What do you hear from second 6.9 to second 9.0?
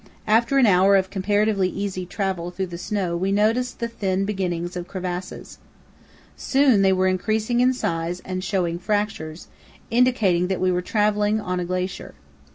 were increasing in size and showing